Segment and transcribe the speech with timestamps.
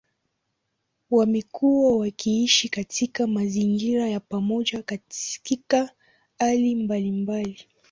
[1.11, 5.91] Wamekuwa wakiishi katika mazingira ya pamoja katika
[6.39, 7.59] hali mbalimbali.